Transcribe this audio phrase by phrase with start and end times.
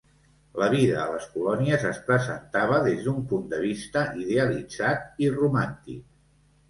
[0.61, 6.03] La vida a les colònies es presentava des d'un punt de vista idealitzat i romàntic.